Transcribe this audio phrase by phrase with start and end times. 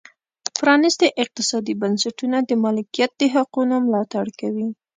[0.57, 4.67] پرانیستي اقتصادي بنسټونه د مالکیت د حقونو ملاتړ کوي.